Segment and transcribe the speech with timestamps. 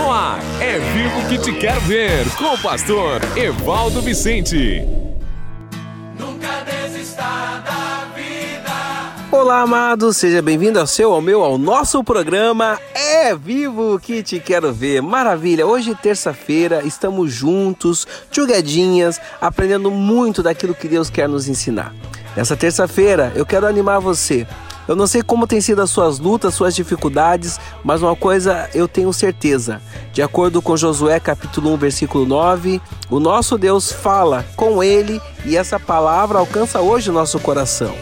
[0.00, 4.82] No ar, é vivo que te quero ver, com o pastor Evaldo Vicente.
[6.18, 8.70] Nunca desista da vida.
[9.30, 14.40] Olá, amados, seja bem-vindo ao seu, ao meu, ao nosso programa É Vivo que te
[14.40, 15.02] quero ver.
[15.02, 15.66] Maravilha!
[15.66, 21.94] Hoje, terça-feira, estamos juntos, chugadinhas, aprendendo muito daquilo que Deus quer nos ensinar.
[22.34, 24.46] Nessa terça-feira, eu quero animar você
[24.90, 28.88] eu não sei como tem sido as suas lutas, suas dificuldades, mas uma coisa eu
[28.88, 29.80] tenho certeza.
[30.12, 35.56] De acordo com Josué capítulo 1, versículo 9, o nosso Deus fala com ele e
[35.56, 37.94] essa palavra alcança hoje o nosso coração.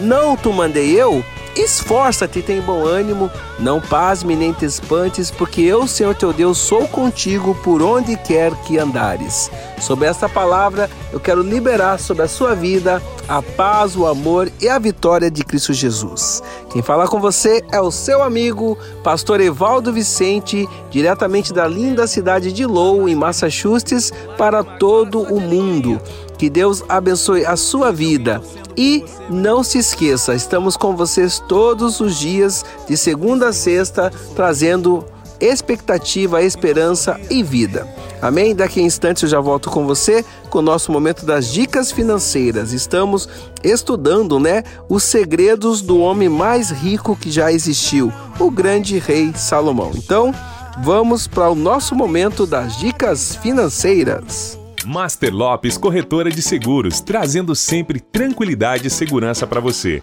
[0.00, 1.24] Não tu mandei eu?
[1.54, 6.56] Esforça-te e tem bom ânimo, não pasme nem te espantes, porque eu, Senhor teu Deus,
[6.56, 9.50] sou contigo por onde quer que andares.
[9.78, 14.68] Sobre esta palavra, eu quero liberar sobre a sua vida a paz, o amor e
[14.68, 16.42] a vitória de Cristo Jesus.
[16.70, 22.52] Quem fala com você é o seu amigo, pastor Evaldo Vicente, diretamente da linda cidade
[22.52, 26.00] de Lowell, em Massachusetts, para todo o mundo.
[26.42, 28.42] Que Deus abençoe a sua vida.
[28.76, 35.04] E não se esqueça, estamos com vocês todos os dias, de segunda a sexta, trazendo
[35.40, 37.86] expectativa, esperança e vida.
[38.20, 38.56] Amém?
[38.56, 42.72] Daqui a instantes eu já volto com você com o nosso momento das dicas financeiras.
[42.72, 43.28] Estamos
[43.62, 49.92] estudando, né, os segredos do homem mais rico que já existiu, o grande rei Salomão.
[49.94, 50.34] Então,
[50.82, 54.60] vamos para o nosso momento das dicas financeiras.
[54.84, 60.02] Master Lopes Corretora de Seguros, trazendo sempre tranquilidade e segurança para você.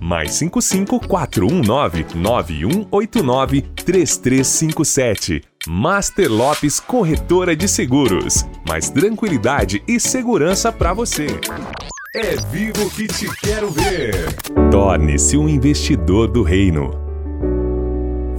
[0.00, 5.42] Mais 55 419 9189 3357.
[5.68, 8.46] Master Lopes Corretora de Seguros.
[8.66, 11.26] Mais tranquilidade e segurança para você.
[12.16, 14.14] É vivo que te quero ver.
[14.70, 17.09] Torne-se um investidor do reino.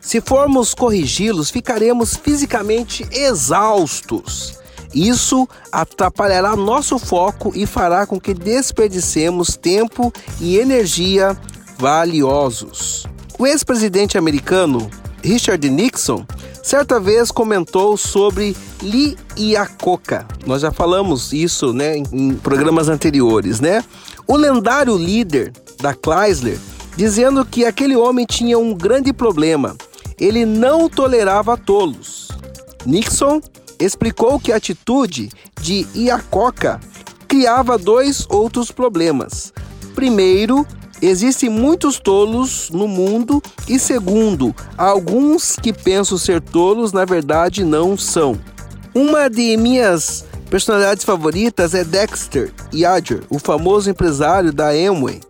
[0.00, 4.56] Se formos corrigi-los, ficaremos fisicamente exaustos.
[4.94, 11.36] Isso atrapalhará nosso foco e fará com que desperdicemos tempo e energia
[11.76, 13.04] valiosos.
[13.38, 14.88] O ex-presidente americano
[15.22, 16.24] Richard Nixon
[16.62, 20.26] certa vez comentou sobre Lee Iacocca.
[20.46, 23.84] Nós já falamos isso, né, em programas anteriores, né?
[24.26, 26.58] O lendário líder da Chrysler
[26.98, 29.76] dizendo que aquele homem tinha um grande problema.
[30.18, 32.26] Ele não tolerava tolos.
[32.84, 33.40] Nixon
[33.78, 36.80] explicou que a atitude de Iacocca
[37.28, 39.52] criava dois outros problemas.
[39.94, 40.66] Primeiro,
[41.00, 47.96] existem muitos tolos no mundo e segundo, alguns que pensam ser tolos na verdade não
[47.96, 48.36] são.
[48.92, 55.20] Uma de minhas personalidades favoritas é Dexter Yager, o famoso empresário da Amway.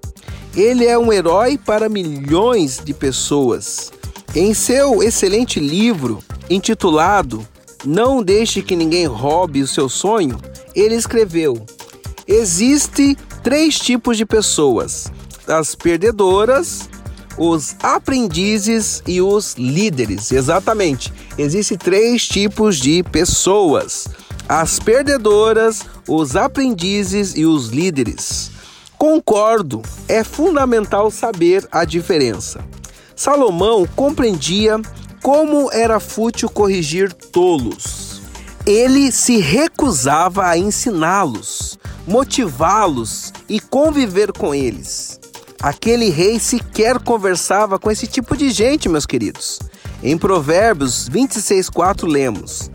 [0.57, 3.93] Ele é um herói para milhões de pessoas.
[4.35, 6.19] Em seu excelente livro,
[6.51, 7.47] intitulado
[7.85, 10.39] Não Deixe que Ninguém Roube o Seu Sonho,
[10.75, 11.65] ele escreveu:
[12.27, 15.11] Existe três tipos de pessoas:
[15.47, 16.89] as perdedoras,
[17.39, 20.33] os aprendizes e os líderes.
[20.33, 21.13] Exatamente.
[21.39, 24.09] Existem três tipos de pessoas:
[24.49, 28.58] as perdedoras, os aprendizes e os líderes.
[28.99, 32.65] Concordo, é fundamental saber a diferença.
[33.15, 34.81] Salomão compreendia
[35.23, 38.21] como era fútil corrigir tolos.
[38.67, 41.79] Ele se recusava a ensiná-los.
[42.09, 45.21] motivá-los e conviver com eles.
[45.61, 49.59] Aquele rei sequer conversava com esse tipo de gente, meus queridos.
[50.03, 52.71] Em Provérbios 26:4 lemos: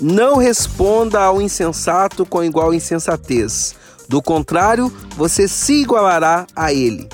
[0.00, 3.76] Não responda ao insensato com igual insensatez.
[4.08, 7.08] Do contrário, você se igualará a ele.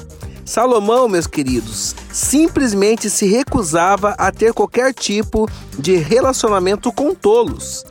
[0.45, 5.47] Salomão, meus queridos, simplesmente se recusava a ter qualquer tipo
[5.79, 7.85] de relacionamento com tolos.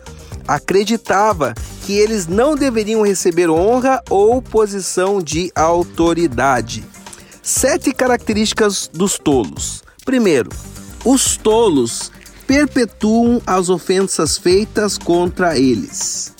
[0.48, 1.54] Acreditava
[1.86, 6.84] que eles não deveriam receber honra ou posição de autoridade.
[7.44, 9.84] Sete características dos tolos.
[10.04, 10.50] Primeiro,
[11.06, 12.12] os tolos
[12.48, 16.34] perpetuam as ofensas feitas contra eles.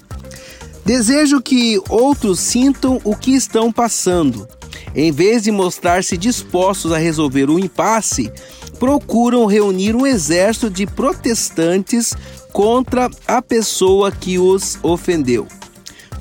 [0.88, 4.48] Desejo que outros sintam o que estão passando.
[4.96, 8.32] Em vez de mostrar-se dispostos a resolver o impasse,
[8.80, 12.14] procuram reunir um exército de protestantes
[12.54, 15.46] contra a pessoa que os ofendeu.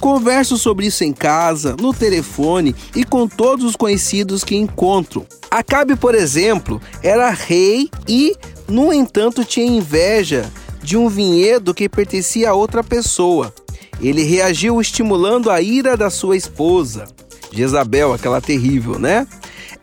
[0.01, 5.25] Converso sobre isso em casa, no telefone e com todos os conhecidos que encontro.
[5.49, 8.35] Acabe, por exemplo, era rei e,
[8.67, 10.51] no entanto, tinha inveja
[10.83, 13.55] de um vinhedo que pertencia a outra pessoa.
[14.01, 17.07] Ele reagiu estimulando a ira da sua esposa,
[17.51, 19.27] Jezabel, aquela terrível, né?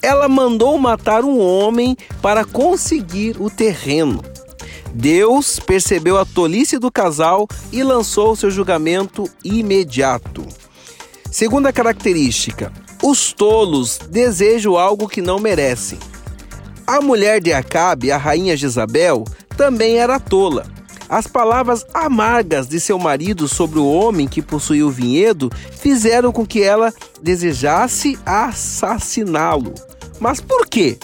[0.02, 4.22] Ela mandou matar um homem para conseguir o terreno.
[4.94, 10.46] Deus percebeu a tolice do casal e lançou seu julgamento imediato.
[11.32, 12.72] Segunda característica:
[13.02, 15.98] os tolos desejam algo que não merecem.
[16.86, 19.24] A mulher de Acabe, a rainha Jezabel,
[19.58, 20.66] também era tola.
[21.10, 26.46] As palavras amargas de seu marido sobre o homem que possuía o vinhedo fizeram com
[26.46, 29.74] que ela desejasse assassiná-lo.
[30.20, 30.98] Mas por quê?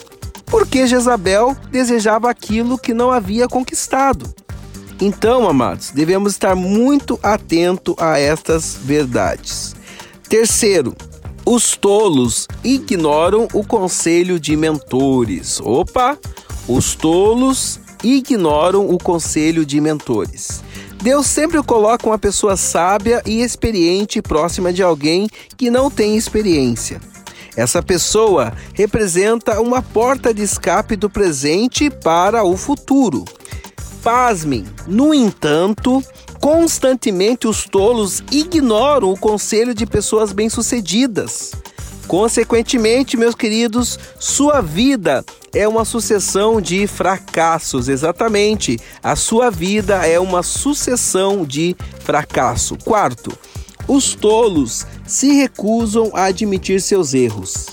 [0.49, 4.27] porque Jezabel desejava aquilo que não havia conquistado.
[4.99, 9.75] Então, amados, devemos estar muito atento a estas verdades.
[10.27, 10.93] Terceiro,
[11.45, 15.61] os tolos ignoram o conselho de mentores.
[15.61, 16.17] Opa!
[16.67, 20.63] Os tolos ignoram o conselho de mentores.
[21.01, 26.99] Deus sempre coloca uma pessoa sábia e experiente próxima de alguém que não tem experiência.
[27.55, 33.25] Essa pessoa representa uma porta de escape do presente para o futuro.
[34.03, 36.03] Pasmem, no entanto,
[36.39, 41.51] constantemente os tolos ignoram o conselho de pessoas bem-sucedidas.
[42.07, 45.23] Consequentemente, meus queridos, sua vida
[45.53, 48.79] é uma sucessão de fracassos, exatamente.
[49.01, 52.77] A sua vida é uma sucessão de fracasso.
[52.83, 53.31] Quarto,
[53.87, 57.67] os tolos se recusam a admitir seus erros.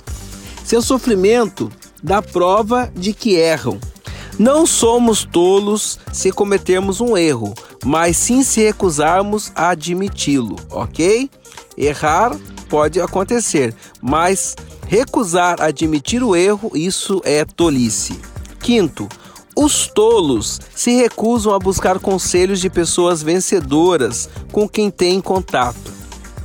[0.65, 1.71] Seu sofrimento
[2.03, 3.79] dá prova de que erram.
[4.39, 11.31] Não somos tolos se cometermos um erro, mas sim se recusarmos a admiti-lo, ok?
[11.77, 12.37] Errar
[12.69, 14.55] pode acontecer, mas
[14.87, 18.19] recusar admitir o erro, isso é tolice.
[18.61, 19.09] Quinto,
[19.55, 25.97] os tolos se recusam a buscar conselhos de pessoas vencedoras com quem têm contato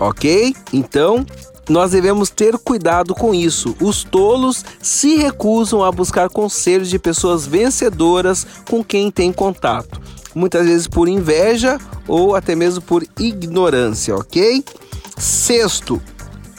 [0.02, 0.56] ok?
[0.74, 1.26] Então,
[1.70, 3.76] nós devemos ter cuidado com isso.
[3.80, 10.02] Os tolos se recusam a buscar conselhos de pessoas vencedoras com quem tem contato,
[10.34, 14.64] muitas vezes por inveja ou até mesmo por ignorância, ok?
[15.18, 16.02] Sexto,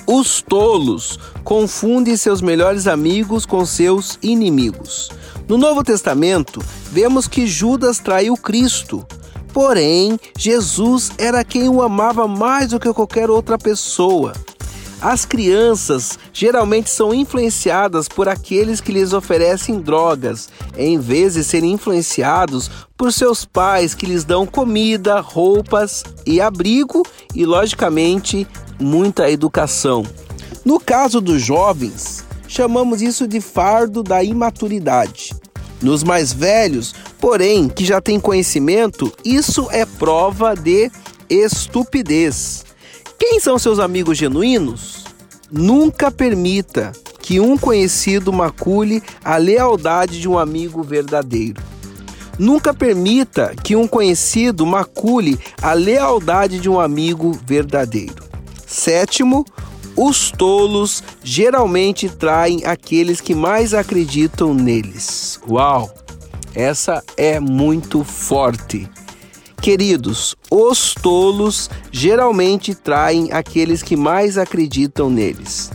[0.07, 5.11] os tolos confundem seus melhores amigos com seus inimigos.
[5.49, 9.07] No Novo Testamento, vemos que Judas traiu Cristo
[9.53, 14.33] Porém, Jesus era quem o amava mais do que qualquer outra pessoa.
[15.01, 20.49] As crianças geralmente são influenciadas por aqueles que lhes oferecem drogas,
[20.79, 27.03] em vez de serem influenciados por seus pais que lhes dão comida, roupas e abrigo
[27.35, 28.47] e, logicamente,
[28.83, 30.05] muita educação.
[30.65, 35.35] No caso dos jovens, chamamos isso de fardo da imaturidade.
[35.81, 40.91] Nos mais velhos, porém, que já têm conhecimento, isso é prova de
[41.29, 42.65] estupidez.
[43.19, 45.05] Quem são seus amigos genuínos?
[45.51, 51.63] Nunca permita que um conhecido macule a lealdade de um amigo verdadeiro.
[52.39, 58.22] Nunca permita que um conhecido macule a lealdade de um amigo verdadeiro.
[58.73, 59.45] Sétimo,
[59.95, 65.39] os tolos geralmente traem aqueles que mais acreditam neles.
[65.47, 65.93] Uau!
[66.55, 68.89] Essa é muito forte.
[69.61, 75.71] Queridos, os tolos geralmente traem aqueles que mais acreditam neles.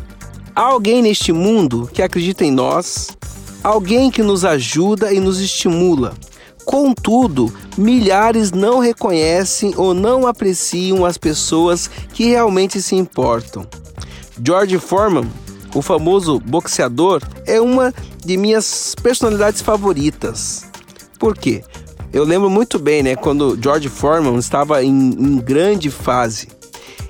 [0.55, 3.15] Há alguém neste mundo que acredita em nós,
[3.63, 6.15] alguém que nos ajuda e nos estimula.
[6.67, 13.65] Contudo, milhares não reconhecem ou não apreciam as pessoas que realmente se importam.
[14.43, 15.31] George Foreman,
[15.73, 17.93] o famoso boxeador, é uma
[18.23, 20.65] de minhas personalidades favoritas.
[21.17, 21.63] Por quê?
[22.11, 26.49] Eu lembro muito bem, né, quando George Foreman estava em, em grande fase.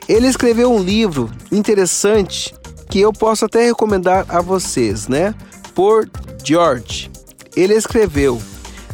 [0.07, 2.53] Ele escreveu um livro interessante
[2.91, 5.33] que eu posso até recomendar a vocês, né?
[5.73, 6.07] Por
[6.43, 7.09] George.
[7.55, 8.39] Ele escreveu: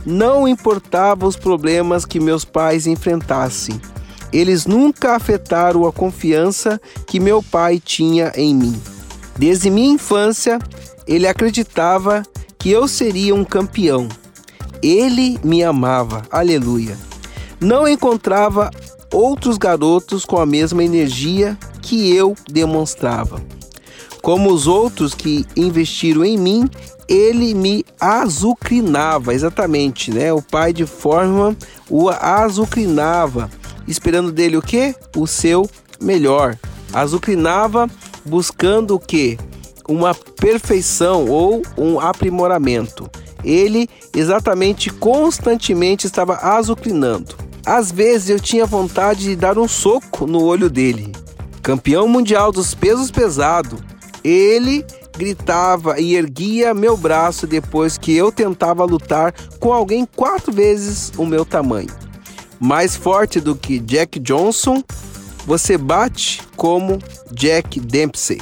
[0.06, 3.80] Não importava os problemas que meus pais enfrentassem,
[4.34, 8.82] eles nunca afetaram a confiança que meu pai tinha em mim.
[9.38, 10.60] Desde minha infância,
[11.08, 12.24] ele acreditava
[12.58, 14.10] que eu seria um campeão.
[14.82, 16.98] Ele me amava, aleluia.
[17.60, 18.72] Não encontrava
[19.14, 23.42] outros garotos com a mesma energia que eu demonstrava.
[24.22, 26.70] Como os outros que investiram em mim,
[27.08, 30.32] ele me azucrinava, exatamente, né?
[30.32, 31.56] O pai de Forman
[31.90, 33.50] o azucrinava,
[33.88, 34.96] esperando dele o quê?
[35.16, 35.70] O seu
[36.02, 36.58] melhor.
[36.94, 37.90] Azucrinava
[38.26, 39.38] buscando o quê?
[39.88, 43.10] Uma perfeição ou um aprimoramento.
[43.44, 47.36] Ele exatamente constantemente estava azucrinando.
[47.66, 51.12] Às vezes eu tinha vontade de dar um soco no olho dele.
[51.62, 53.80] Campeão mundial dos pesos pesados,
[54.24, 54.86] ele
[55.18, 61.26] gritava e erguia meu braço depois que eu tentava lutar com alguém quatro vezes o
[61.26, 61.90] meu tamanho.
[62.60, 64.84] Mais forte do que Jack Johnson,
[65.46, 67.00] você bate como
[67.32, 68.42] Jack Dempsey.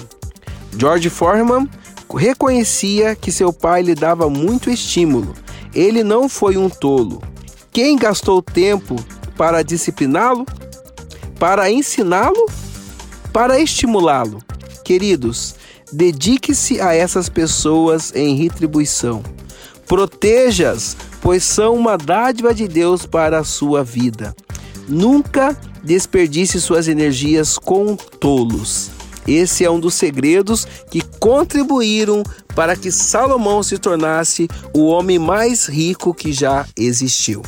[0.77, 1.67] George Foreman
[2.15, 5.33] reconhecia que seu pai lhe dava muito estímulo.
[5.73, 7.21] Ele não foi um tolo.
[7.71, 8.95] Quem gastou tempo
[9.37, 10.45] para discipliná-lo?
[11.39, 12.45] Para ensiná-lo?
[13.33, 14.39] Para estimulá-lo?
[14.83, 15.55] Queridos,
[15.91, 19.21] Dedique-se a essas pessoas em retribuição.
[19.85, 24.33] Proteja-as, pois são uma dádiva de Deus para a sua vida.
[24.87, 28.89] Nunca desperdice suas energias com tolos.
[29.27, 32.23] Esse é um dos segredos que contribuíram
[32.55, 37.41] para que Salomão se tornasse o homem mais rico que já existiu.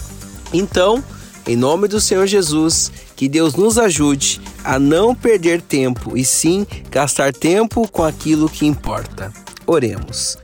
[0.53, 1.03] Então,
[1.47, 6.65] em nome do Senhor Jesus, que Deus nos ajude a não perder tempo e sim
[6.89, 9.31] gastar tempo com aquilo que importa.
[9.65, 10.37] Oremos.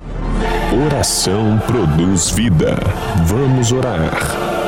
[0.86, 2.78] Oração produz vida.
[3.26, 4.60] Vamos orar.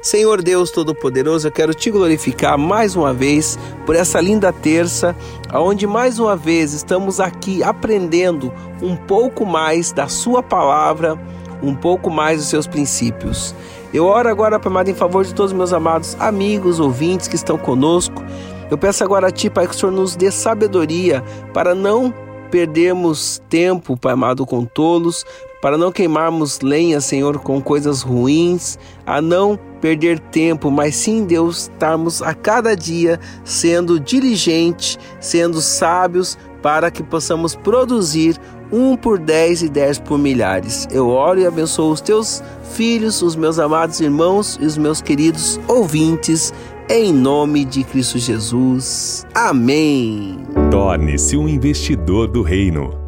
[0.00, 5.14] Senhor Deus Todo-Poderoso, eu quero te glorificar mais uma vez por essa linda terça,
[5.52, 11.18] onde mais uma vez estamos aqui aprendendo um pouco mais da Sua palavra,
[11.62, 13.54] um pouco mais dos seus princípios.
[13.92, 17.36] Eu oro agora, Pai amado, em favor de todos os meus amados amigos, ouvintes que
[17.36, 18.22] estão conosco.
[18.70, 22.12] Eu peço agora a Ti, Pai, que o Senhor nos dê sabedoria para não
[22.50, 25.24] perdermos tempo, Pai amado, com tolos,
[25.62, 31.62] para não queimarmos lenha, Senhor, com coisas ruins, a não perder tempo, mas sim, Deus,
[31.62, 38.36] estarmos a cada dia sendo diligentes, sendo sábios, para que possamos produzir
[38.72, 40.86] um por dez e dez por milhares.
[40.90, 45.58] Eu oro e abençoo os teus filhos, os meus amados irmãos e os meus queridos
[45.66, 46.52] ouvintes,
[46.88, 49.26] em nome de Cristo Jesus.
[49.34, 50.38] Amém.
[50.70, 53.07] Torne-se um investidor do reino.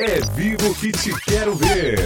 [0.00, 1.98] É vivo que te quero ver.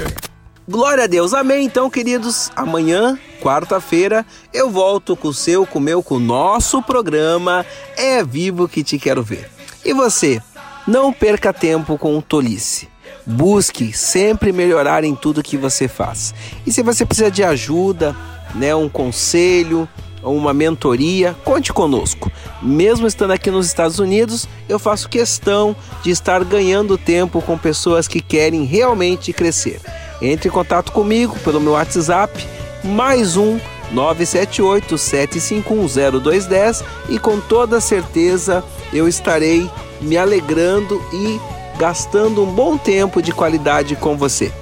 [0.66, 1.66] Glória a Deus, amém.
[1.66, 6.80] Então, queridos, amanhã, quarta-feira, eu volto com o seu, com o meu, com o nosso
[6.80, 9.50] programa É Vivo que te quero ver.
[9.84, 10.40] E você,
[10.88, 12.88] não perca tempo com tolice.
[13.26, 16.34] Busque sempre melhorar em tudo que você faz.
[16.66, 18.16] E se você precisa de ajuda,
[18.54, 19.86] né, um conselho,
[20.22, 22.32] uma mentoria, conte conosco.
[22.62, 28.06] Mesmo estando aqui nos Estados Unidos, eu faço questão de estar ganhando tempo com pessoas
[28.06, 29.80] que querem realmente crescer.
[30.20, 32.46] Entre em contato comigo pelo meu WhatsApp,
[32.84, 33.58] mais um
[33.90, 39.68] 978 7510210 e com toda certeza eu estarei
[40.00, 41.40] me alegrando e
[41.78, 44.52] gastando um bom tempo de qualidade com você.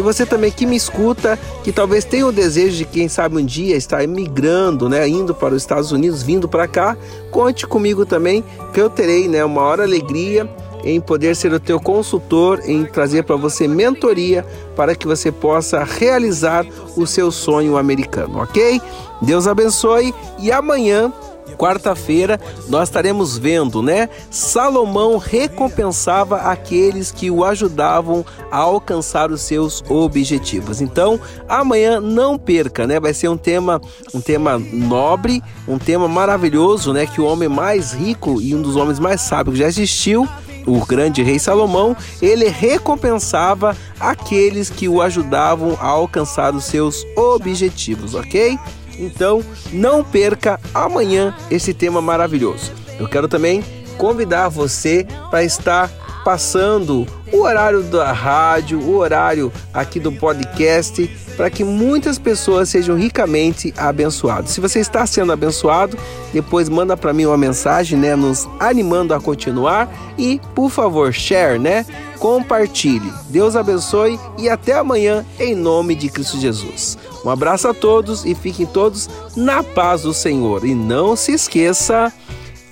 [0.00, 3.44] E você também que me escuta, que talvez tenha o desejo de quem sabe um
[3.44, 6.96] dia estar migrando, né, indo para os Estados Unidos, vindo para cá,
[7.30, 8.42] conte comigo também,
[8.72, 10.48] que eu terei, né, uma hora alegria
[10.82, 14.42] em poder ser o teu consultor, em trazer para você mentoria
[14.74, 16.64] para que você possa realizar
[16.96, 18.80] o seu sonho americano, ok?
[19.20, 21.12] Deus abençoe e amanhã
[21.56, 24.08] quarta-feira nós estaremos vendo, né?
[24.30, 30.80] Salomão recompensava aqueles que o ajudavam a alcançar os seus objetivos.
[30.80, 32.98] Então, amanhã não perca, né?
[32.98, 33.80] Vai ser um tema,
[34.14, 37.06] um tema nobre, um tema maravilhoso, né?
[37.06, 40.28] Que o homem mais rico e um dos homens mais sábios já existiu
[40.66, 48.14] o grande rei Salomão, ele recompensava aqueles que o ajudavam a alcançar os seus objetivos,
[48.14, 48.58] ok?
[49.00, 49.42] Então,
[49.72, 52.70] não perca amanhã esse tema maravilhoso.
[52.98, 53.64] Eu quero também
[53.96, 55.90] convidar você para estar
[56.30, 62.96] passando o horário da rádio, o horário aqui do podcast, para que muitas pessoas sejam
[62.96, 64.52] ricamente abençoadas.
[64.52, 65.98] Se você está sendo abençoado,
[66.32, 71.58] depois manda para mim uma mensagem, né, nos animando a continuar e, por favor, share,
[71.58, 71.84] né?
[72.20, 73.12] Compartilhe.
[73.28, 76.96] Deus abençoe e até amanhã em nome de Cristo Jesus.
[77.24, 80.64] Um abraço a todos e fiquem todos na paz do Senhor.
[80.64, 82.12] E não se esqueça,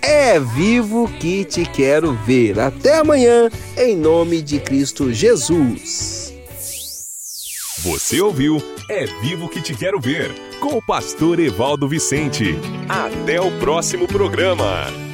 [0.02, 2.58] é vivo que te quero ver.
[2.58, 6.32] Até amanhã, em nome de Cristo Jesus.
[7.82, 12.56] Você ouviu É Vivo que te quero ver com o pastor Evaldo Vicente.
[12.88, 15.07] Até o próximo programa.